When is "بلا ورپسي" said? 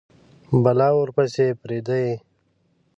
0.63-1.47